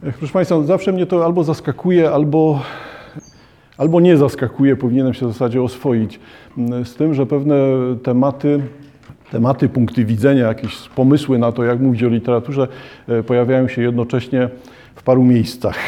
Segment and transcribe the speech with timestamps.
[0.00, 2.60] Proszę Państwa, zawsze mnie to albo zaskakuje, albo,
[3.78, 6.20] albo nie zaskakuje, powinienem się w zasadzie oswoić.
[6.84, 7.56] Z tym, że pewne
[8.02, 8.60] tematy,
[9.30, 12.68] tematy, punkty widzenia, jakieś pomysły na to, jak mówić o literaturze,
[13.08, 14.48] e, pojawiają się jednocześnie
[14.94, 15.76] w paru miejscach.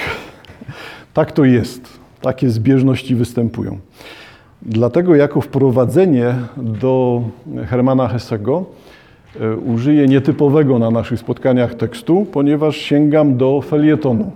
[1.15, 1.99] Tak to jest.
[2.21, 3.79] Takie zbieżności występują.
[4.63, 7.23] Dlatego jako wprowadzenie do
[7.67, 8.65] Hermana Hessego
[9.65, 14.33] użyję nietypowego na naszych spotkaniach tekstu, ponieważ sięgam do felietonu.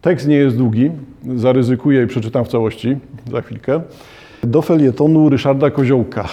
[0.00, 0.90] Tekst nie jest długi,
[1.36, 2.96] zaryzykuję i przeczytam w całości
[3.30, 3.80] za chwilkę.
[4.44, 6.28] Do felietonu Ryszarda Koziołka.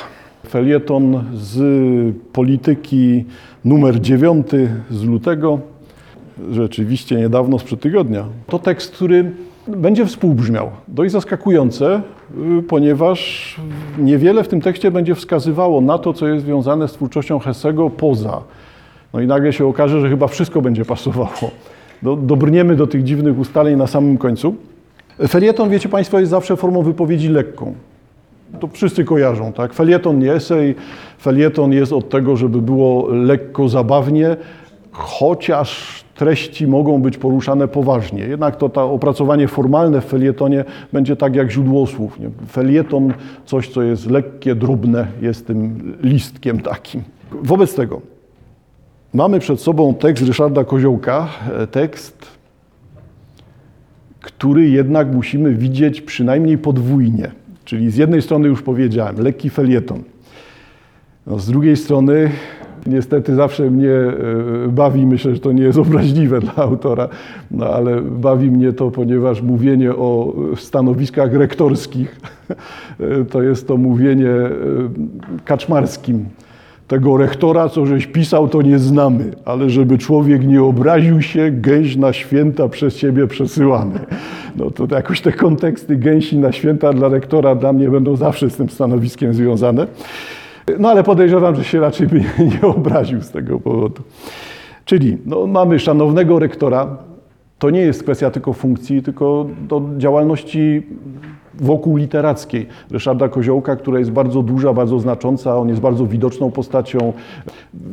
[0.49, 3.25] Felieton z polityki
[3.65, 4.47] numer 9
[4.89, 5.59] z lutego,
[6.51, 8.25] rzeczywiście niedawno, sprzed tygodnia.
[8.47, 9.31] To tekst, który
[9.67, 10.69] będzie współbrzmiał.
[10.87, 12.01] Dość zaskakujące,
[12.59, 13.55] y, ponieważ
[13.97, 18.41] niewiele w tym tekście będzie wskazywało na to, co jest związane z twórczością Hessego poza.
[19.13, 21.51] No i nagle się okaże, że chyba wszystko będzie pasowało.
[22.01, 24.55] Do, dobrniemy do tych dziwnych ustaleń na samym końcu.
[25.27, 27.73] Felieton, wiecie Państwo, jest zawsze formą wypowiedzi lekką.
[28.59, 29.73] To wszyscy kojarzą, tak?
[29.73, 30.75] Felieton nie esej,
[31.19, 34.35] felieton jest od tego, żeby było lekko zabawnie,
[34.91, 38.21] chociaż treści mogą być poruszane poważnie.
[38.21, 42.19] Jednak to to opracowanie formalne w felietonie będzie tak jak źródło słów.
[42.19, 42.29] Nie?
[42.49, 43.13] Felieton,
[43.45, 47.03] coś co jest lekkie, drobne, jest tym listkiem takim.
[47.31, 48.01] Wobec tego
[49.13, 52.25] mamy przed sobą tekst Ryszarda Koziołka, e, tekst,
[54.21, 57.31] który jednak musimy widzieć przynajmniej podwójnie.
[57.65, 60.03] Czyli z jednej strony już powiedziałem, lekki felieton.
[61.27, 62.31] No, z drugiej strony
[62.87, 64.13] niestety zawsze mnie e,
[64.67, 67.09] bawi, myślę, że to nie jest obraźliwe dla autora,
[67.51, 72.19] no ale bawi mnie to, ponieważ mówienie o stanowiskach rektorskich
[72.99, 74.51] e, to jest to mówienie e,
[75.45, 76.25] kaczmarskim.
[76.87, 81.95] Tego rektora, co żeś pisał, to nie znamy, ale żeby człowiek nie obraził się, gęś
[81.95, 83.99] na święta przez ciebie przesyłany.
[84.55, 88.55] No to jakoś te konteksty gęsi na święta dla rektora dla mnie będą zawsze z
[88.55, 89.87] tym stanowiskiem związane.
[90.79, 92.23] No ale podejrzewam, że się raczej by
[92.53, 94.03] nie obraził z tego powodu.
[94.85, 96.97] Czyli no, mamy szanownego rektora.
[97.59, 100.83] To nie jest kwestia tylko funkcji, tylko do działalności
[101.59, 105.57] wokół literackiej Ryszarda Koziołka, która jest bardzo duża, bardzo znacząca.
[105.57, 107.13] On jest bardzo widoczną postacią,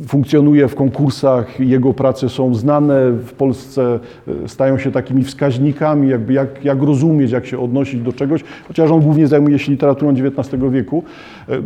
[0.07, 3.99] funkcjonuje w konkursach, jego prace są znane w Polsce,
[4.47, 9.01] stają się takimi wskaźnikami, jakby jak, jak rozumieć, jak się odnosić do czegoś, chociaż on
[9.01, 11.03] głównie zajmuje się literaturą XIX wieku,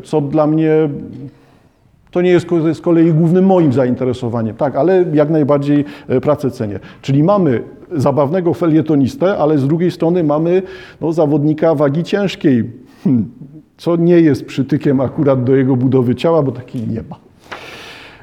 [0.05, 0.89] co dla mnie
[2.11, 5.85] to nie jest z kolei głównym moim zainteresowaniem, tak, ale jak najbardziej
[6.23, 6.81] pracę cenię.
[7.03, 7.63] Czyli mamy
[7.93, 10.63] zabawnego felietonistę, ale z drugiej strony mamy
[11.01, 12.71] no, zawodnika wagi ciężkiej,
[13.05, 13.29] hmm,
[13.77, 17.17] co nie jest przytykiem akurat do jego budowy ciała, bo takiej nie ma.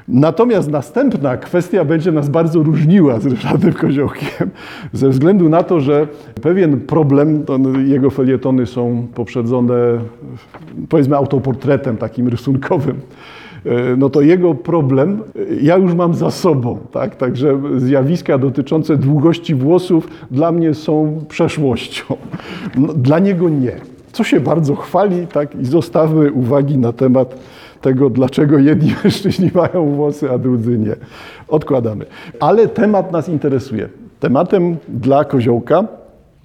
[0.08, 4.50] Natomiast następna kwestia będzie nas bardzo różniła z Ryszardem Koziołkiem,
[4.92, 6.08] ze względu na to, że
[6.42, 7.44] pewien problem,
[7.86, 9.74] jego felietony są poprzedzone
[10.88, 13.00] powiedzmy autoportretem takim rysunkowym,
[13.96, 15.22] no to jego problem
[15.62, 16.78] ja już mam za sobą.
[16.92, 17.16] Tak?
[17.16, 22.04] Także zjawiska dotyczące długości włosów dla mnie są przeszłością.
[22.76, 23.72] No, dla niego nie.
[24.12, 25.54] Co się bardzo chwali tak?
[25.54, 27.36] i zostawmy uwagi na temat
[27.80, 30.96] tego, dlaczego jedni mężczyźni mają włosy, a drudzy nie.
[31.48, 32.04] Odkładamy.
[32.40, 33.88] Ale temat nas interesuje.
[34.20, 35.84] Tematem dla Koziołka,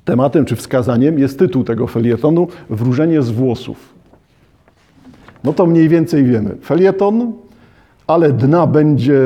[0.05, 4.00] tematem czy wskazaniem jest tytuł tego felietonu Wróżenie z włosów.
[5.43, 6.55] No to mniej więcej wiemy.
[6.63, 7.33] Felieton,
[8.07, 9.19] ale dna będzie,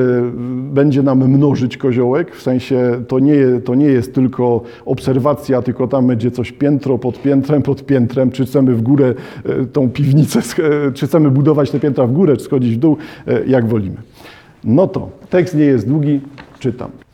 [0.74, 6.08] będzie nam mnożyć koziołek, w sensie to nie, to nie jest tylko obserwacja, tylko tam
[6.08, 9.14] będzie coś piętro pod piętrem, pod piętrem, czy chcemy w górę
[9.46, 12.98] e, tą piwnicę, e, czy chcemy budować te piętra w górę, czy schodzić w dół,
[13.28, 13.98] e, jak wolimy.
[14.64, 16.22] No to tekst nie jest długi,
[16.60, 17.05] czytam.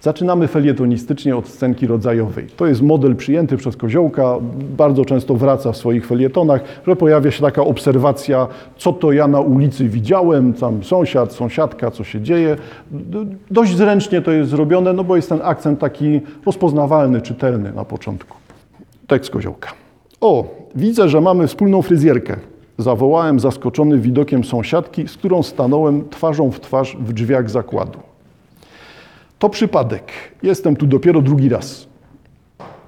[0.00, 2.46] Zaczynamy felietonistycznie od scenki rodzajowej.
[2.56, 4.36] To jest model przyjęty przez Koziołka,
[4.76, 9.40] bardzo często wraca w swoich felietonach, że pojawia się taka obserwacja, co to ja na
[9.40, 12.56] ulicy widziałem, tam sąsiad, sąsiadka, co się dzieje.
[13.50, 18.36] Dość zręcznie to jest zrobione, no bo jest ten akcent taki rozpoznawalny, czytelny na początku.
[19.06, 19.70] Tekst Koziołka.
[20.20, 20.44] O,
[20.74, 22.36] widzę, że mamy wspólną fryzjerkę.
[22.78, 28.07] Zawołałem zaskoczony widokiem sąsiadki, z którą stanąłem twarzą w twarz w drzwiach zakładu.
[29.38, 30.12] To przypadek.
[30.42, 31.88] Jestem tu dopiero drugi raz.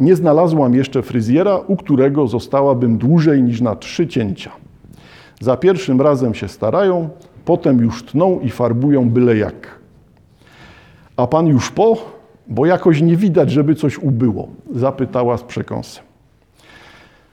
[0.01, 4.51] Nie znalazłam jeszcze fryzjera, u którego zostałabym dłużej niż na trzy cięcia.
[5.41, 7.09] Za pierwszym razem się starają,
[7.45, 9.79] potem już tną i farbują byle jak.
[11.17, 11.97] A pan już po?
[12.49, 16.05] Bo jakoś nie widać, żeby coś ubyło, zapytała z przekąsem.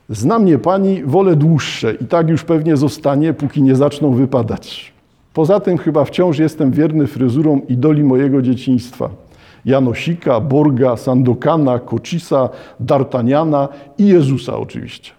[0.10, 4.94] Zna mnie pani, wolę dłuższe i tak już pewnie zostanie, póki nie zaczną wypadać.
[5.38, 9.10] Poza tym chyba wciąż jestem wierny fryzurom idoli mojego dzieciństwa.
[9.66, 12.50] Janosika, Borga, Sandokana, Kocisa,
[12.81, 13.68] D'Artagnana
[13.98, 15.12] i Jezusa oczywiście.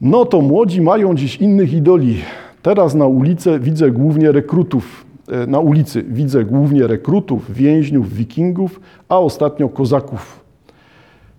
[0.00, 2.16] No to młodzi mają dziś innych idoli.
[2.62, 5.06] Teraz na ulicę widzę głównie rekrutów.
[5.28, 10.44] E, na ulicy widzę głównie rekrutów, więźniów, wikingów, a ostatnio kozaków.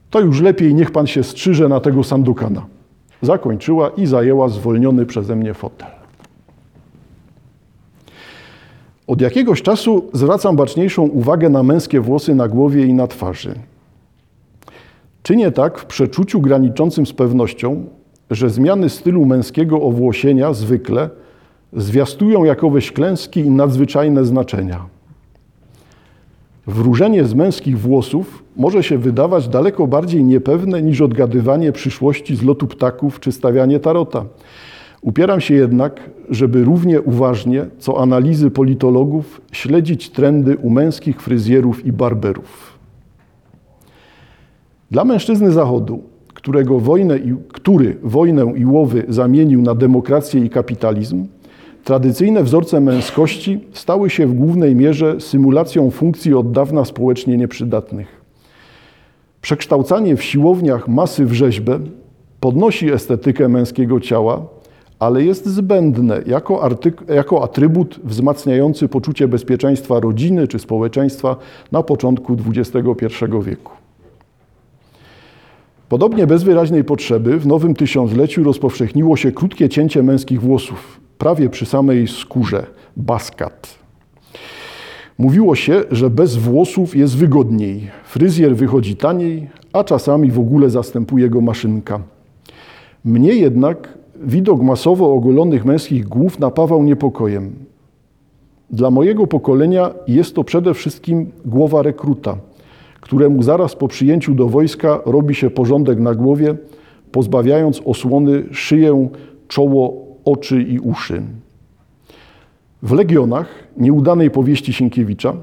[0.09, 2.65] To już lepiej niech pan się strzyże na tego Sandukana.
[3.21, 5.96] Zakończyła i zajęła zwolniony przeze mnie fotel.
[9.07, 13.55] Od jakiegoś czasu zwracam baczniejszą uwagę na męskie włosy na głowie i na twarzy.
[15.23, 17.85] Czynię tak w przeczuciu graniczącym z pewnością,
[18.31, 21.09] że zmiany stylu męskiego owłosienia zwykle
[21.73, 24.85] zwiastują jakoweś klęski i nadzwyczajne znaczenia.
[26.67, 32.67] Wróżenie z męskich włosów może się wydawać daleko bardziej niepewne niż odgadywanie przyszłości z lotu
[32.67, 34.25] ptaków czy stawianie tarota.
[35.01, 41.91] Upieram się jednak, żeby równie uważnie, co analizy politologów, śledzić trendy u męskich fryzjerów i
[41.91, 42.77] barberów.
[44.91, 46.03] Dla mężczyzny Zachodu,
[46.33, 51.27] którego wojnę i, który wojnę i łowy zamienił na demokrację i kapitalizm,
[51.83, 58.21] tradycyjne wzorce męskości stały się w głównej mierze symulacją funkcji od dawna społecznie nieprzydatnych.
[59.41, 61.79] Przekształcanie w siłowniach masy w rzeźbę
[62.39, 64.45] podnosi estetykę męskiego ciała,
[64.99, 71.35] ale jest zbędne jako, artyk- jako atrybut wzmacniający poczucie bezpieczeństwa rodziny czy społeczeństwa
[71.71, 72.85] na początku XXI
[73.43, 73.71] wieku.
[75.89, 81.65] Podobnie bez wyraźnej potrzeby w nowym tysiącleciu rozpowszechniło się krótkie cięcie męskich włosów, prawie przy
[81.65, 82.65] samej skórze,
[82.97, 83.77] baskat.
[85.17, 87.91] Mówiło się, że bez włosów jest wygodniej.
[88.05, 91.99] Fryzjer wychodzi taniej, a czasami w ogóle zastępuje go maszynka.
[93.05, 97.51] Mnie jednak widok masowo ogolonych męskich głów napawał niepokojem.
[98.69, 102.37] Dla mojego pokolenia jest to przede wszystkim głowa rekruta,
[103.01, 106.55] któremu zaraz po przyjęciu do wojska robi się porządek na głowie,
[107.11, 109.09] pozbawiając osłony szyję,
[109.47, 111.21] czoło, oczy i uszy.
[112.83, 113.47] W Legionach,
[113.77, 115.33] nieudanej powieści Sienkiewicza,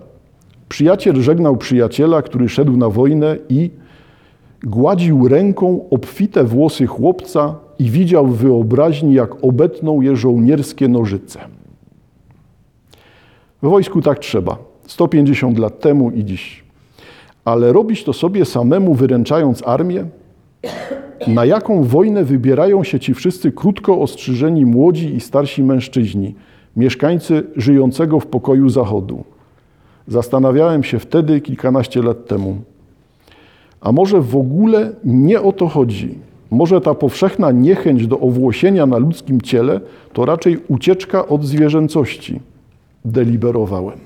[0.68, 3.70] przyjaciel żegnał przyjaciela, który szedł na wojnę i
[4.62, 11.40] gładził ręką obfite włosy chłopca i widział w wyobraźni, jak obetną je żołnierskie nożyce.
[13.62, 14.58] W wojsku tak trzeba.
[14.86, 16.64] 150 lat temu i dziś.
[17.44, 20.06] Ale robić to sobie samemu, wyręczając armię?
[21.26, 26.34] Na jaką wojnę wybierają się ci wszyscy krótko ostrzyżeni młodzi i starsi mężczyźni,
[26.76, 29.24] mieszkańcy żyjącego w pokoju Zachodu?
[30.08, 32.56] Zastanawiałem się wtedy, kilkanaście lat temu.
[33.80, 36.18] A może w ogóle nie o to chodzi?
[36.54, 39.80] Może ta powszechna niechęć do owłosienia na ludzkim ciele
[40.12, 42.40] to raczej ucieczka od zwierzęcości?
[43.04, 43.98] Deliberowałem.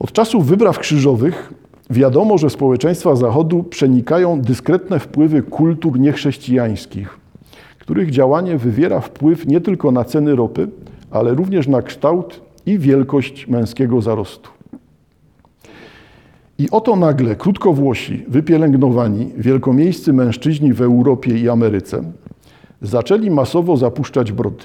[0.00, 1.52] Od czasów wypraw krzyżowych
[1.90, 7.18] wiadomo, że społeczeństwa Zachodu przenikają dyskretne wpływy kultur niechrześcijańskich,
[7.78, 10.68] których działanie wywiera wpływ nie tylko na ceny ropy,
[11.10, 14.61] ale również na kształt i wielkość męskiego zarostu.
[16.58, 22.02] I oto nagle krótkowłosi, wypielęgnowani, wielkomiejscy mężczyźni w Europie i Ameryce
[22.82, 24.64] zaczęli masowo zapuszczać brody.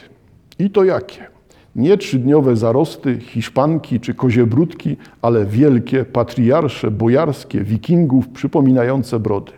[0.60, 1.26] I to jakie?
[1.76, 9.52] Nie trzydniowe zarosty, hiszpanki czy koziebródki, ale wielkie, patriarsze, bojarskie, wikingów przypominające brody.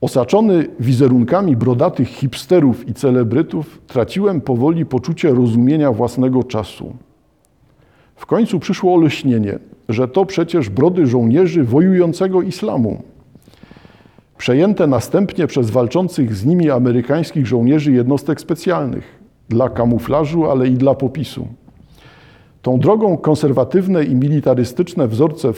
[0.00, 6.96] Osaczony wizerunkami brodatych hipsterów i celebrytów, traciłem powoli poczucie rozumienia własnego czasu.
[8.16, 9.58] W końcu przyszło olśnienie,
[9.92, 13.02] że to przecież brody żołnierzy wojującego islamu.
[14.38, 20.94] Przejęte następnie przez walczących z nimi amerykańskich żołnierzy jednostek specjalnych dla kamuflażu, ale i dla
[20.94, 21.48] popisu.
[22.62, 25.52] Tą drogą konserwatywne i militarystyczne wzorce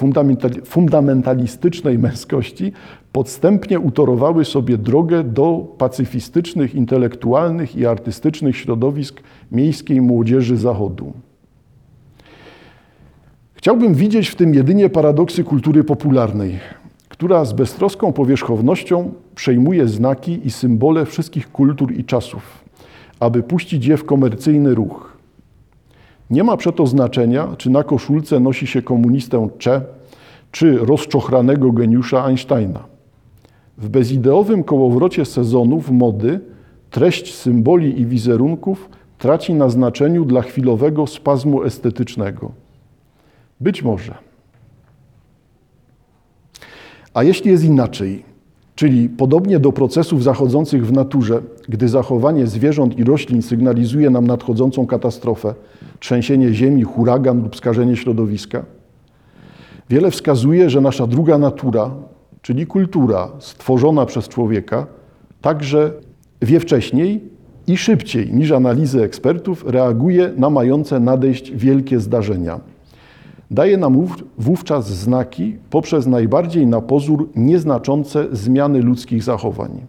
[0.65, 2.73] fundamentalistycznej męskości
[3.13, 9.23] podstępnie utorowały sobie drogę do pacyfistycznych, intelektualnych i artystycznych środowisk
[9.53, 11.13] miejskiej młodzieży Zachodu.
[13.63, 16.59] Chciałbym widzieć w tym jedynie paradoksy kultury popularnej,
[17.09, 22.65] która z beztroską powierzchownością przejmuje znaki i symbole wszystkich kultur i czasów,
[23.21, 25.17] aby puścić je w komercyjny ruch.
[26.31, 29.81] Nie ma przeto znaczenia, czy na koszulce nosi się komunistę Cze,
[30.53, 32.81] czy rozczochranego geniusza Einsteina.
[33.79, 36.41] W bezideowym kołowrocie sezonów mody
[36.91, 38.89] treść symboli i wizerunków
[39.19, 42.62] traci na znaczeniu dla chwilowego spazmu estetycznego.
[43.63, 44.15] Być może.
[47.15, 48.25] A jeśli jest inaczej,
[48.75, 54.87] Czyli podobnie do procesów zachodzących w naturze, gdy zachowanie zwierząt i roślin sygnalizuje nam nadchodzącą
[54.87, 55.55] katastrofę,
[56.01, 58.65] trzęsienie ziemi, huragan lub skażenie środowiska,
[59.91, 61.91] wiele wskazuje, że nasza druga natura,
[62.43, 64.87] czyli kultura stworzona przez człowieka,
[65.41, 65.93] także
[66.43, 67.21] wie wcześniej
[67.67, 72.61] i szybciej niż analizy ekspertów reaguje na mające nadejść wielkie zdarzenia.
[73.53, 74.07] Daje nam
[74.39, 79.87] wówczas znaki poprzez najbardziej na pozór nieznaczące zmiany ludzkich zachowań,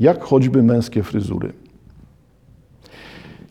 [0.00, 1.52] jak choćby męskie fryzury.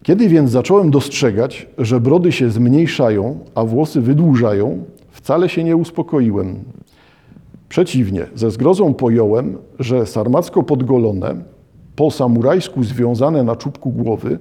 [0.03, 6.55] Kiedy więc zacząłem dostrzegać, że brody się zmniejszają, a włosy wydłużają, wcale się nie uspokoiłem.
[7.69, 11.35] Przeciwnie, ze zgrozą pojąłem, że sarmacko podgolone,
[11.95, 14.39] po samurajsku związane na czubku głowy,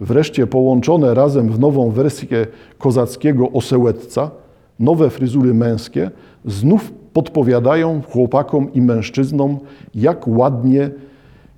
[0.00, 2.46] wreszcie połączone razem w nową wersję
[2.78, 4.30] kozackiego osełetca,
[4.78, 6.10] nowe fryzury męskie,
[6.44, 9.58] znów podpowiadają chłopakom i mężczyznom,
[9.94, 10.90] jak ładnie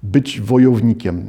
[0.03, 1.25] być wojownikiem.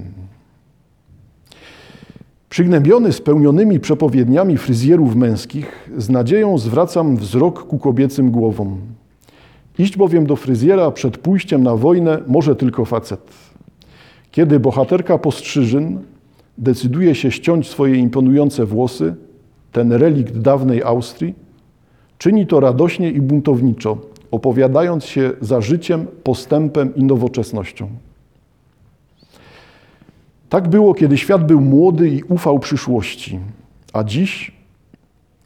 [2.50, 8.77] Przygnębiony spełnionymi przepowiedniami fryzjerów męskich, z nadzieją zwracam wzrok ku kobiecym głowom.
[9.77, 13.22] Iść bowiem do fryzjera przed pójściem na wojnę może tylko facet.
[14.32, 16.00] Kiedy bohaterka postrzyżyn
[16.57, 19.15] decyduje się ściąć swoje imponujące włosy,
[19.72, 21.33] ten relikt dawnej Austrii,
[22.17, 23.98] czyni to radośnie i buntowniczo,
[24.31, 27.88] opowiadając się za życiem, postępem i nowoczesnością.
[30.50, 33.39] Tak było, kiedy świat był młody i ufał przyszłości,
[33.93, 34.51] a dziś,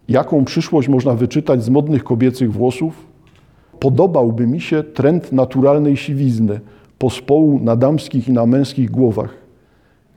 [0.10, 3.08] jaką przyszłość można wyczytać z modnych kobiecych włosów?
[3.80, 6.60] Podobałby mi się trend naturalnej siwizny,
[7.00, 9.47] pospołu na damskich i na męskich głowach,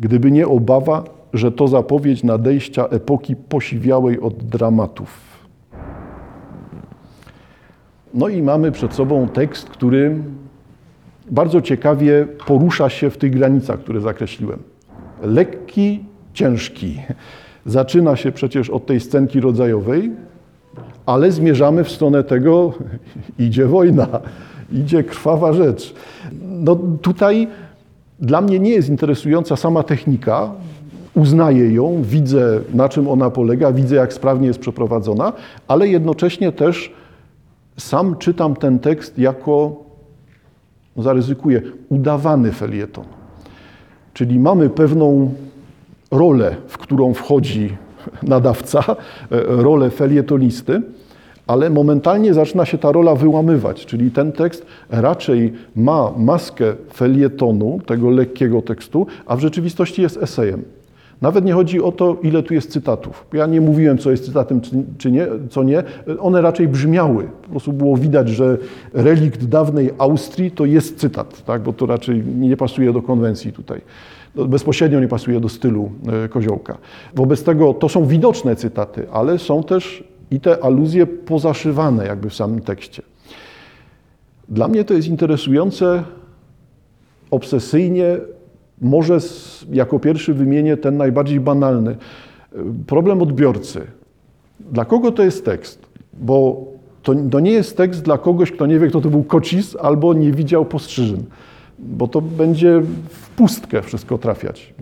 [0.00, 5.30] gdyby nie obawa, że to zapowiedź nadejścia epoki posiwiałej od dramatów.
[8.14, 10.16] No i mamy przed sobą tekst, który
[11.30, 14.58] bardzo ciekawie porusza się w tych granicach, które zakreśliłem.
[15.22, 16.04] Lekki,
[16.34, 17.00] ciężki.
[17.66, 20.10] Zaczyna się przecież od tej scenki rodzajowej,
[21.06, 22.72] ale zmierzamy w stronę tego,
[23.38, 24.06] idzie wojna,
[24.72, 25.94] idzie krwawa rzecz.
[26.42, 27.48] No tutaj
[28.20, 30.50] dla mnie nie jest interesująca sama technika,
[31.14, 35.32] uznaję ją, widzę na czym ona polega, widzę jak sprawnie jest przeprowadzona,
[35.68, 36.92] ale jednocześnie też
[37.76, 39.76] sam czytam ten tekst jako,
[40.96, 43.04] no zaryzykuję, udawany felieton.
[44.14, 45.34] Czyli mamy pewną
[46.10, 47.76] rolę, w którą wchodzi
[48.22, 48.94] nadawca, e,
[49.46, 50.82] rolę felietonisty,
[51.50, 58.10] ale momentalnie zaczyna się ta rola wyłamywać, czyli ten tekst raczej ma maskę felietonu, tego
[58.10, 60.62] lekkiego tekstu, a w rzeczywistości jest esejem.
[61.20, 63.26] Nawet nie chodzi o to, ile tu jest cytatów.
[63.32, 64.60] Ja nie mówiłem, co jest cytatem,
[64.98, 65.82] czy nie, co nie.
[66.20, 67.24] One raczej brzmiały.
[67.42, 68.58] Po prostu było widać, że
[68.92, 71.62] relikt dawnej Austrii to jest cytat, tak?
[71.62, 73.80] bo to raczej nie pasuje do konwencji tutaj.
[74.34, 75.90] No, bezpośrednio nie pasuje do stylu
[76.24, 76.78] e, koziołka.
[77.14, 82.34] Wobec tego to są widoczne cytaty, ale są też i te aluzje pozaszywane jakby w
[82.34, 83.02] samym tekście.
[84.48, 86.02] Dla mnie to jest interesujące
[87.30, 88.16] obsesyjnie
[88.80, 89.18] może
[89.72, 91.96] jako pierwszy wymienię ten najbardziej banalny.
[92.86, 93.80] Problem odbiorcy.
[94.60, 95.86] Dla kogo to jest tekst?
[96.12, 96.66] Bo
[97.02, 100.14] to, to, nie jest tekst dla kogoś, kto nie wie, kto to był kocis albo
[100.14, 101.24] nie widział postrzyżyn,
[101.82, 104.74] bo to będzie w pustkę wszystko trafiać.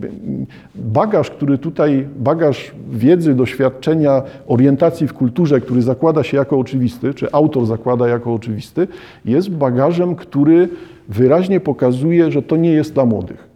[0.75, 7.31] Bagaż, który tutaj, bagaż wiedzy, doświadczenia, orientacji w kulturze, który zakłada się jako oczywisty, czy
[7.31, 8.87] autor zakłada jako oczywisty,
[9.25, 10.69] jest bagażem, który
[11.09, 13.47] wyraźnie pokazuje, że to nie jest dla młodych.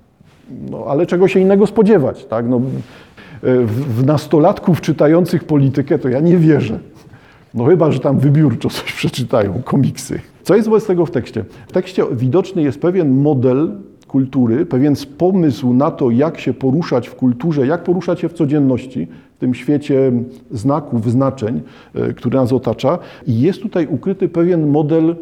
[0.72, 2.48] No, ale czego się innego spodziewać, tak?
[2.50, 2.62] No,
[3.68, 6.80] w nastolatków czytających politykę to ja nie wierzę.
[7.54, 10.20] No chyba, że tam wybiórczo coś przeczytają, komiksy.
[10.44, 11.46] Co jest wobec tego w tekście?
[11.68, 13.72] W tekście widoczny jest pewien model
[14.08, 19.08] kultury, pewien pomysł na to, jak się poruszać w kulturze, jak poruszać się w codzienności,
[19.36, 20.12] w tym świecie
[20.52, 21.62] znaków, znaczeń,
[21.96, 23.00] e, który nas otacza.
[23.28, 25.16] I jest tutaj ukryty pewien model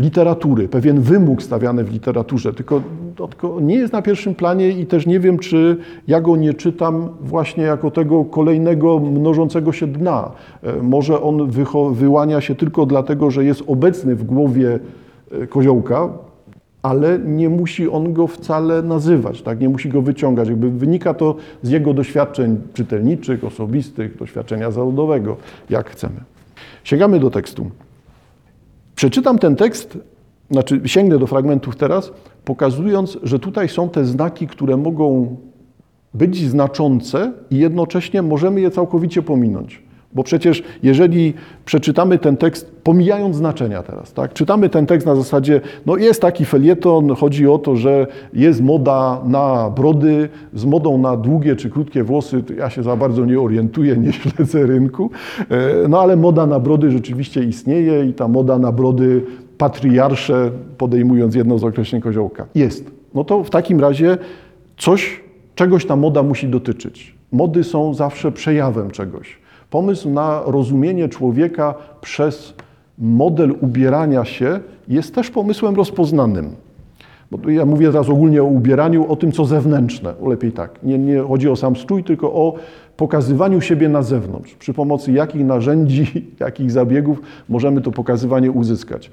[0.00, 2.82] literatury, pewien wymóg stawiany w literaturze, tylko,
[3.16, 5.76] tylko, nie jest na pierwszym planie i też nie wiem, czy
[6.08, 10.30] ja go nie czytam właśnie jako tego kolejnego mnożącego się dna.
[10.62, 11.50] E, może on
[11.92, 14.78] wyłania się tylko dlatego, że jest obecny w głowie
[15.32, 16.08] e, koziołka,
[16.82, 19.60] ale nie musi on go wcale nazywać, tak?
[19.60, 20.48] nie musi go wyciągać.
[20.48, 25.36] Jakby wynika to z jego doświadczeń czytelniczych, osobistych, doświadczenia zawodowego,
[25.70, 26.20] jak chcemy.
[26.84, 27.70] Sięgamy do tekstu.
[29.00, 29.98] Przeczytam ten tekst,
[30.50, 32.12] znaczy sięgnę do fragmentów teraz,
[32.44, 35.36] pokazując, że tutaj są te znaki, które mogą
[36.14, 39.82] być znaczące i jednocześnie możemy je całkowicie pominąć.
[40.14, 44.32] Bo przecież jeżeli przeczytamy ten tekst, pomijając znaczenia teraz, tak?
[44.32, 49.20] czytamy ten tekst na zasadzie, no jest taki felieton, chodzi o to, że jest moda
[49.24, 53.96] na brody, z modą na długie czy krótkie włosy, ja się za bardzo nie orientuję,
[54.04, 55.10] nie śledzę rynku,
[55.50, 59.22] e, no ale moda na brody rzeczywiście istnieje i ta moda na brody
[59.58, 62.90] patriarsze, podejmując jedno z określeń koziołka, jest.
[63.14, 64.18] No to w takim razie
[64.78, 65.20] coś,
[65.54, 67.14] czegoś ta moda musi dotyczyć.
[67.32, 69.38] Mody są zawsze przejawem czegoś.
[69.70, 72.54] Pomysł na rozumienie człowieka przez
[72.98, 76.56] model ubierania się jest też pomysłem rozpoznanym.
[77.30, 80.82] Bo ja mówię teraz ogólnie o ubieraniu, o tym, co zewnętrzne, lepiej tak.
[80.82, 82.54] Nie, nie chodzi o sam strój, tylko o
[82.96, 84.54] pokazywaniu siebie na zewnątrz.
[84.54, 86.06] Przy pomocy jakich narzędzi,
[86.40, 89.10] jakich zabiegów możemy to pokazywanie uzyskać.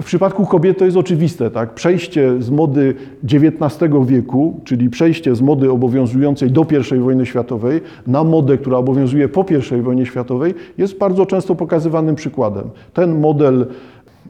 [0.00, 1.74] W przypadku kobiet to jest oczywiste, tak?
[1.74, 8.24] Przejście z mody XIX wieku, czyli przejście z mody obowiązującej do I wojny światowej na
[8.24, 9.46] modę, która obowiązuje po
[9.78, 12.64] I wojnie światowej, jest bardzo często pokazywanym przykładem.
[12.92, 13.66] Ten model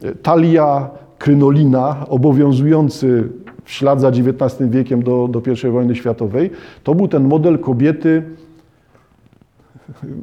[0.03, 3.23] e, talia, krynolina, obowiązujący
[3.63, 6.49] w ślad za XIX wiekiem do, do I wojny światowej,
[6.83, 8.23] to był ten model kobiety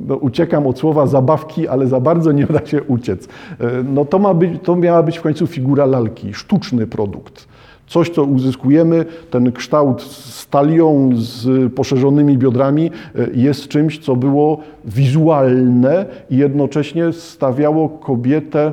[0.07, 3.29] no, uciekam od słowa zabawki, ale za bardzo nie da się uciec.
[3.61, 7.49] E, no, to, ma być, to miała być w końcu figura lalki, sztuczny produkt.
[7.87, 14.59] Coś, co uzyskujemy, ten kształt z talią, z poszerzonymi biodrami e, jest czymś, co było
[14.85, 18.73] wizualne i jednocześnie stawiało kobietę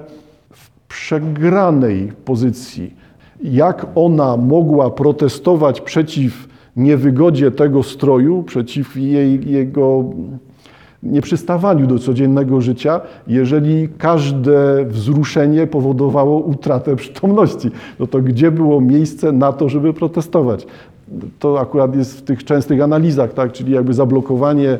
[0.51, 2.93] w przegranej pozycji.
[3.43, 10.03] Jak ona mogła protestować przeciw niewygodzie tego stroju, przeciw jej, jego
[11.03, 17.71] nieprzystawaniu do codziennego życia, jeżeli każde wzruszenie powodowało utratę przytomności.
[17.99, 20.67] No to gdzie było miejsce na to, żeby protestować?
[21.39, 23.51] To akurat jest w tych częstych analizach, tak?
[23.51, 24.77] czyli jakby zablokowanie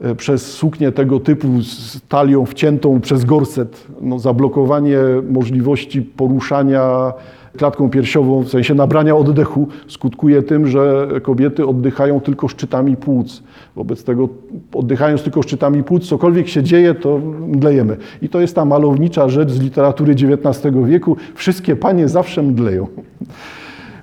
[0.00, 4.98] e, przez suknię tego typu z talią wciętą przez gorset, no zablokowanie
[5.30, 7.12] możliwości poruszania
[7.56, 13.42] klatką piersiową, w sensie nabrania oddechu, skutkuje tym, że kobiety oddychają tylko szczytami płuc.
[13.76, 14.28] Wobec tego,
[14.74, 17.96] oddychając tylko szczytami płuc, cokolwiek się dzieje, to mdlejemy.
[18.22, 21.16] I to jest ta malownicza rzecz z literatury XIX wieku.
[21.34, 22.86] Wszystkie panie zawsze mdleją.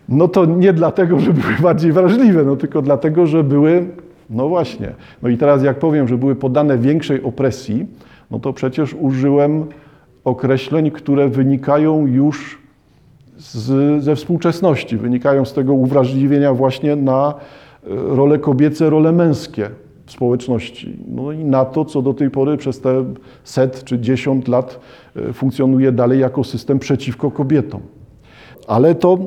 [0.09, 3.85] No to nie dlatego, że były bardziej wrażliwe, no tylko dlatego, że były,
[4.29, 4.91] no właśnie.
[5.21, 7.85] No i teraz jak powiem, że były poddane większej opresji,
[8.31, 9.65] no to przecież użyłem
[10.23, 12.66] określeń, które wynikają już
[13.37, 17.35] z, ze współczesności, wynikają z tego uwrażliwienia właśnie na e,
[17.89, 19.69] role kobiece, role męskie
[20.05, 20.97] w społeczności.
[21.07, 23.05] No i na to, co do tej pory przez te
[23.43, 24.79] set czy dziesiąt lat
[25.15, 27.81] e, funkcjonuje dalej jako system przeciwko kobietom.
[28.67, 29.17] Ale to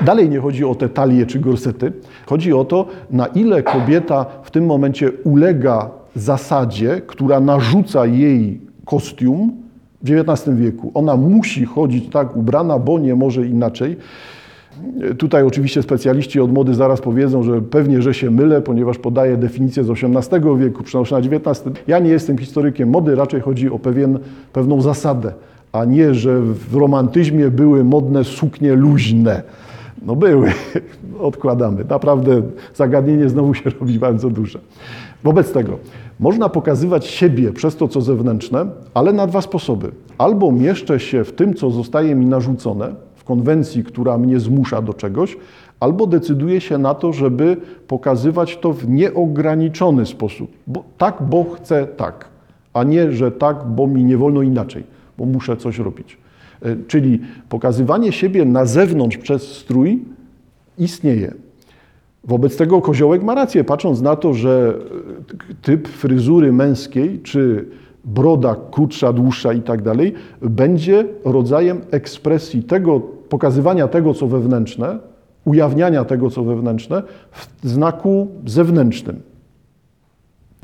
[0.00, 1.92] dalej nie chodzi o te talie czy gorsety.
[2.26, 9.52] Chodzi o to, na ile kobieta w tym momencie ulega zasadzie, która narzuca jej kostium,
[10.02, 10.90] w XIX wieku.
[10.94, 13.96] Ona musi chodzić tak ubrana, bo nie może inaczej.
[15.18, 19.84] Tutaj oczywiście specjaliści od mody zaraz powiedzą, że pewnie, że się mylę, ponieważ podaję definicję
[19.84, 21.62] z XVIII wieku, przenoszę na XIX.
[21.86, 24.18] Ja nie jestem historykiem mody, raczej chodzi o pewien,
[24.52, 25.32] pewną zasadę,
[25.72, 29.42] a nie, że w romantyzmie były modne suknie luźne.
[30.02, 30.52] No były,
[31.20, 31.84] odkładamy.
[31.88, 32.42] Naprawdę
[32.74, 34.58] zagadnienie znowu się robi bardzo duże.
[35.24, 35.78] Wobec tego
[36.20, 39.90] można pokazywać siebie przez to, co zewnętrzne, ale na dwa sposoby.
[40.18, 44.94] Albo mieszczę się w tym, co zostaje mi narzucone, w konwencji, która mnie zmusza do
[44.94, 45.36] czegoś,
[45.80, 47.56] albo decyduję się na to, żeby
[47.88, 50.50] pokazywać to w nieograniczony sposób.
[50.66, 52.28] Bo, tak, bo chcę tak,
[52.74, 54.84] a nie, że tak, bo mi nie wolno inaczej,
[55.18, 56.18] bo muszę coś robić.
[56.62, 60.02] E, czyli pokazywanie siebie na zewnątrz przez strój
[60.78, 61.34] istnieje.
[62.24, 64.74] Wobec tego koziołek ma rację, patrząc na to, że
[65.62, 67.68] typ fryzury męskiej, czy
[68.04, 74.98] broda krótsza, dłuższa i tak dalej, będzie rodzajem ekspresji tego, pokazywania tego, co wewnętrzne,
[75.44, 79.29] ujawniania tego, co wewnętrzne, w znaku zewnętrznym.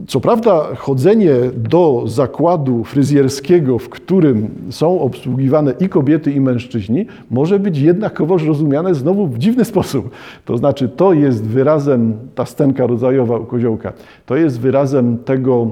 [0.08, 7.58] Co prawda, chodzenie do zakładu fryzjerskiego, w którym są obsługiwane i kobiety, i mężczyźni, może
[7.58, 10.10] być jednakowoż rozumiane znowu w dziwny sposób.
[10.44, 13.92] To znaczy, to jest wyrazem, ta scenka rodzajowa u koziołka,
[14.26, 15.70] to jest wyrazem tego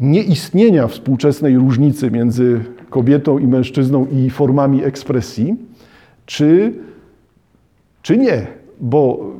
[0.00, 5.54] nieistnienia współczesnej różnicy między kobietą i mężczyzną i formami ekspresji,
[6.26, 6.72] czy,
[8.02, 8.46] czy nie.
[8.80, 9.30] Bo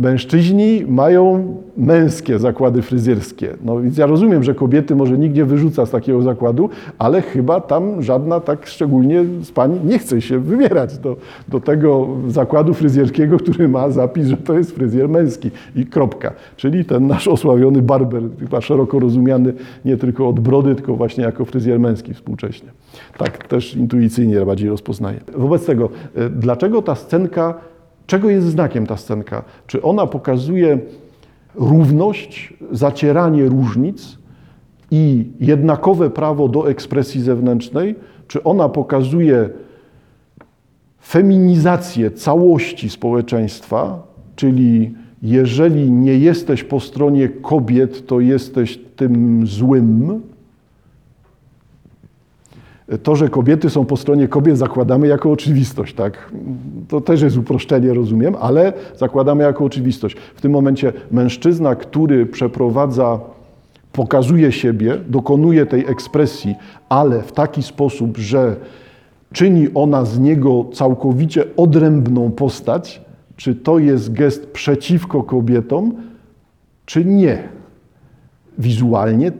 [0.00, 3.56] mężczyźni mają męskie zakłady fryzjerskie.
[3.64, 7.60] No więc ja rozumiem, że kobiety może nikt nie wyrzuca z takiego zakładu, ale chyba
[7.60, 11.16] tam żadna tak szczególnie z pań nie chce się wybierać do,
[11.48, 16.32] do tego zakładu fryzjerskiego, który ma zapis, że to jest fryzjer męski i kropka.
[16.56, 19.52] Czyli ten nasz osławiony barber, chyba szeroko rozumiany
[19.84, 22.68] nie tylko od brody, tylko właśnie jako fryzjer męski współcześnie.
[23.18, 25.20] Tak też intuicyjnie bardziej rozpoznaję.
[25.36, 27.54] Wobec tego, y, dlaczego ta scenka
[28.06, 29.42] Czego jest znakiem ta scenka?
[29.66, 30.78] Czy ona pokazuje
[31.54, 34.18] równość, zacieranie różnic
[34.90, 37.94] i jednakowe prawo do ekspresji zewnętrznej?
[38.28, 39.48] Czy ona pokazuje
[41.00, 44.02] feminizację całości społeczeństwa,
[44.36, 50.20] czyli jeżeli nie jesteś po stronie kobiet, to jesteś tym złym?
[53.02, 56.32] To, że kobiety są po stronie kobiet, zakładamy jako oczywistość, tak?
[56.88, 60.16] To też jest uproszczenie, rozumiem, ale zakładamy jako oczywistość.
[60.34, 63.20] W tym momencie mężczyzna, który przeprowadza,
[63.92, 66.54] pokazuje siebie, dokonuje tej ekspresji,
[66.88, 68.56] ale w taki sposób, że
[69.32, 73.02] czyni ona z niego całkowicie odrębną postać,
[73.36, 75.94] czy to jest gest przeciwko kobietom,
[76.86, 77.38] czy nie.
[78.58, 79.32] Wizualnie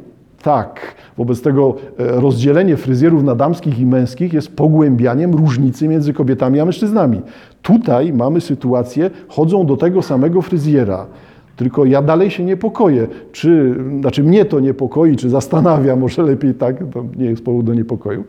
[0.45, 0.95] tak.
[1.19, 6.65] Wobec tego e, rozdzielenie fryzjerów na damskich i męskich jest pogłębianiem różnicy między kobietami a
[6.65, 7.21] mężczyznami.
[7.63, 11.07] Tutaj mamy sytuację, chodzą do tego samego fryzjera.
[11.57, 16.77] Tylko ja dalej się niepokoję, czy, znaczy mnie to niepokoi, czy zastanawia, może lepiej tak,
[16.93, 18.25] to nie jest powód do niepokoju,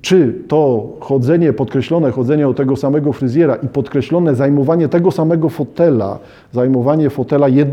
[0.00, 6.18] czy to chodzenie, podkreślone chodzenie do tego samego fryzjera i podkreślone zajmowanie tego samego fotela,
[6.52, 7.68] zajmowanie fotela, jed...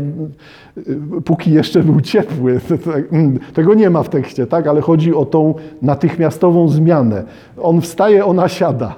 [1.24, 2.60] póki jeszcze był ciepły,
[3.54, 7.22] tego nie ma w tekście, tak, ale chodzi o tą natychmiastową zmianę.
[7.62, 8.94] On wstaje, ona siada.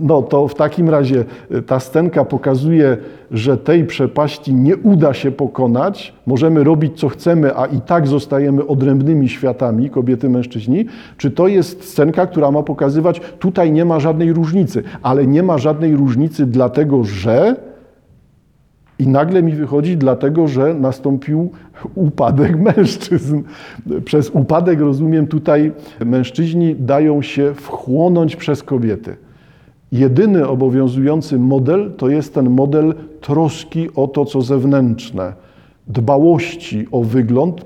[0.00, 1.24] No to w takim razie
[1.66, 2.96] ta scenka pokazuje,
[3.30, 6.14] że tej przepaści nie uda się pokonać.
[6.26, 10.86] Możemy robić co chcemy, a i tak zostajemy odrębnymi światami, kobiety, mężczyźni.
[11.16, 15.58] Czy to jest scenka, która ma pokazywać, tutaj nie ma żadnej różnicy, ale nie ma
[15.58, 17.56] żadnej różnicy dlatego, że
[18.98, 21.50] i nagle mi wychodzi dlatego, że nastąpił
[21.94, 23.42] upadek mężczyzn.
[24.04, 25.72] Przez upadek rozumiem tutaj
[26.04, 29.16] mężczyźni dają się wchłonąć przez kobiety.
[29.92, 35.32] Jedyny obowiązujący model to jest ten model troski o to, co zewnętrzne,
[35.86, 37.64] dbałości o wygląd.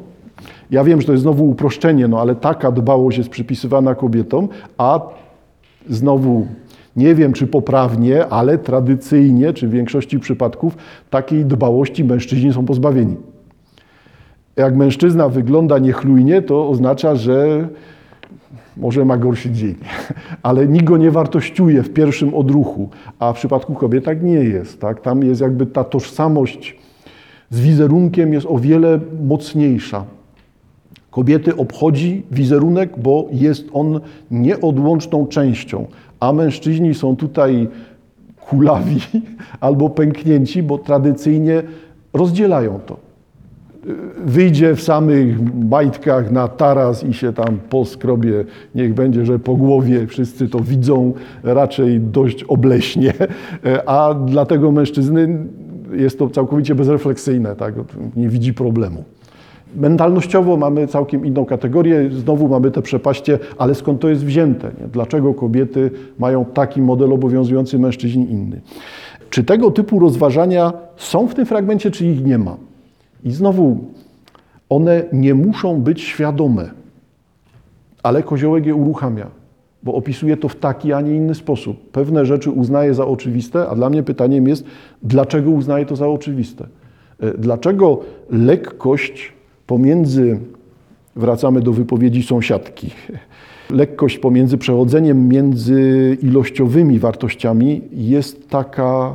[0.71, 5.01] Ja wiem, że to jest znowu uproszczenie, no ale taka dbałość jest przypisywana kobietom, a
[5.89, 6.47] znowu
[6.97, 10.77] nie wiem, czy poprawnie, ale tradycyjnie, czy w większości przypadków
[11.11, 13.17] takiej dbałości mężczyźni są pozbawieni.
[14.57, 17.69] Jak mężczyzna wygląda niechlujnie, to oznacza, że
[18.77, 19.75] może ma gorszy dzień,
[20.43, 24.81] ale nikt go nie wartościuje w pierwszym odruchu, a w przypadku kobiet tak nie jest.
[24.81, 25.01] Tak?
[25.01, 26.77] Tam jest jakby ta tożsamość
[27.51, 30.05] z wizerunkiem jest o wiele mocniejsza.
[31.11, 35.87] Kobiety obchodzi wizerunek, bo jest on nieodłączną częścią,
[36.21, 37.69] a mężczyźni są tutaj
[38.41, 39.01] kulawi
[39.61, 41.63] albo pęknięci, bo tradycyjnie
[42.13, 43.14] rozdzielają to
[44.25, 45.37] wyjdzie w samych
[45.71, 48.45] majtkach na taras i się tam poskrobie,
[48.75, 53.13] niech będzie, że po głowie wszyscy to widzą raczej dość obleśnie,
[53.87, 55.39] a dla tego mężczyzny
[55.93, 57.75] jest to całkowicie bezrefleksyjne, tak?
[58.17, 59.05] nie widzi problemu.
[59.77, 64.71] Mentalnościowo mamy całkiem inną kategorię, znowu mamy te przepaście, ale skąd to jest wzięte?
[64.81, 64.89] Nie?
[64.89, 68.61] Dlaczego kobiety mają taki model obowiązujący, mężczyźni inny?
[69.31, 72.57] Czy tego typu rozważania są w tym fragmencie, czy ich nie ma?
[73.25, 73.85] I znowu,
[74.69, 76.71] one nie muszą być świadome,
[78.03, 79.27] ale koziołek je uruchamia,
[79.83, 81.91] bo opisuje to w taki, a nie inny sposób.
[81.91, 84.65] Pewne rzeczy uznaje za oczywiste, a dla mnie pytaniem jest,
[85.03, 86.67] dlaczego uznaje to za oczywiste?
[87.21, 89.33] E, dlaczego lekkość
[89.67, 90.39] pomiędzy,
[91.17, 92.91] wracamy do wypowiedzi sąsiadki,
[93.71, 99.15] lekkość pomiędzy przechodzeniem między ilościowymi wartościami jest taka,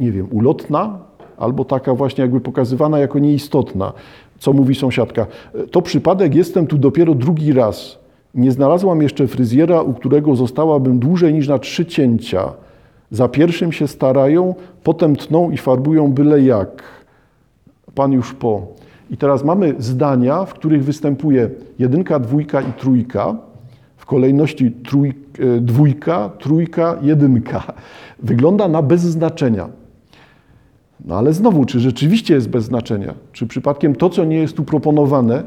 [0.00, 1.07] nie wiem, ulotna,
[1.38, 3.92] albo taka właśnie jakby pokazywana jako nieistotna.
[4.38, 5.26] Co mówi sąsiadka?
[5.70, 7.98] To przypadek, jestem tu dopiero drugi raz.
[8.34, 12.52] Nie znalazłam jeszcze fryzjera, u którego zostałabym dłużej niż na trzy cięcia.
[13.10, 16.82] Za pierwszym się starają, potem tną i farbują byle jak.
[17.94, 18.66] Pan już po.
[19.10, 23.36] I teraz mamy zdania, w których występuje jedynka, dwójka i trójka.
[23.96, 27.62] W kolejności trój, e, dwójka, trójka, jedynka.
[28.22, 29.68] Wygląda na bez znaczenia.
[31.04, 33.14] No ale znowu, czy rzeczywiście jest bez znaczenia?
[33.32, 35.42] Czy przypadkiem to, co nie jest tu proponowane,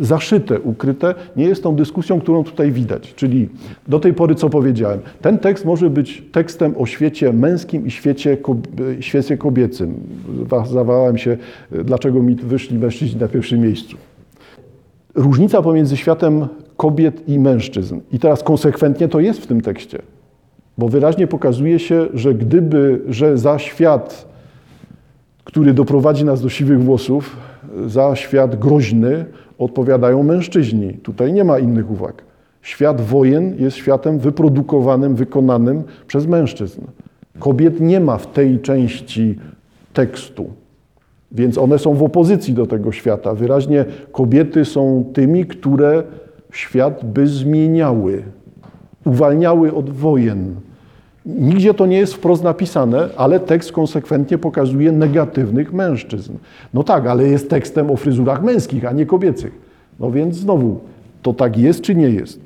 [0.00, 3.14] zaszyte, ukryte, nie jest tą dyskusją, którą tutaj widać.
[3.14, 3.48] Czyli
[3.88, 8.36] do tej pory, co powiedziałem, ten tekst może być tekstem o świecie męskim i świecie,
[9.00, 9.94] świecie kobiecym.
[10.28, 11.36] Wa- Zawahałem się,
[11.84, 13.96] dlaczego mi wyszli mężczyźni na pierwszym miejscu.
[15.14, 18.00] Różnica pomiędzy światem kobiet i mężczyzn.
[18.12, 19.98] I teraz konsekwentnie to jest w tym tekście.
[20.78, 24.28] Bo wyraźnie pokazuje się, że gdyby, że za świat,
[25.44, 27.36] który doprowadzi nas do siwych włosów,
[27.86, 29.24] za świat groźny
[29.58, 30.94] odpowiadają mężczyźni.
[30.94, 32.22] Tutaj nie ma innych uwag.
[32.62, 36.80] Świat wojen jest światem wyprodukowanym, wykonanym przez mężczyzn.
[37.38, 39.38] Kobiet nie ma w tej części
[39.92, 40.50] tekstu.
[41.32, 43.34] Więc one są w opozycji do tego świata.
[43.34, 46.02] Wyraźnie kobiety są tymi, które
[46.52, 48.22] świat by zmieniały,
[49.06, 50.54] uwalniały od wojen.
[51.28, 56.32] Nigdzie to nie jest wprost napisane, ale tekst konsekwentnie pokazuje negatywnych mężczyzn.
[56.74, 59.52] No tak, ale jest tekstem o fryzurach męskich, a nie kobiecych.
[60.00, 60.80] No więc znowu,
[61.22, 62.40] to tak jest czy nie jest?